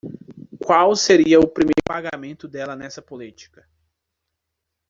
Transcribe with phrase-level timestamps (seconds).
[0.65, 3.67] Qual seria o primeiro pagamento dela nessa política?